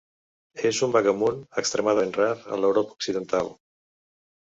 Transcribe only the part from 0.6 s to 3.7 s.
És un vagabund extremadament rar a l'Europa Occidental.